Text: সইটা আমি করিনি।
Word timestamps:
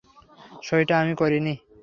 সইটা 0.63 0.93
আমি 1.01 1.13
করিনি। 1.15 1.53